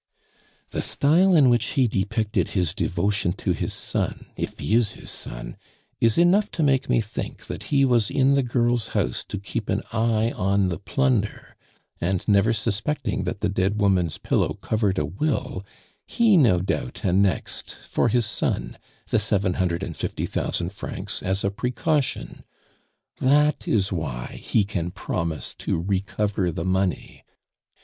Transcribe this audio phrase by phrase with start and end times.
[0.71, 5.11] "The style in which he depicted his devotion to his son if he is his
[5.11, 5.57] son
[5.99, 9.69] is enough to make me think that he was in the girl's house to keep
[9.69, 11.55] an eye on the plunder;
[11.99, 15.63] and never suspecting that the dead woman's pillow covered a will,
[16.07, 18.77] he no doubt annexed, for his son,
[19.09, 22.43] the seven hundred and fifty thousand francs as a precaution.
[23.19, 27.23] That is why he can promise to recover the money.